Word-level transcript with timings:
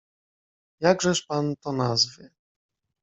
"Jakżeż 0.79 1.21
pan 1.21 1.55
to 1.55 1.71
nazwie?" 1.71 2.29